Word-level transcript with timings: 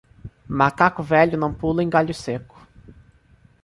Macaco 0.49 1.03
velho 1.03 1.37
não 1.37 1.53
pula 1.53 1.83
em 1.83 1.87
galho 1.87 2.11
seco. 2.11 2.67